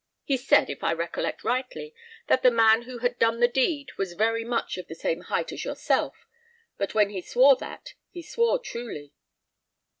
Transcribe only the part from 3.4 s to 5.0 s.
deed was very much of the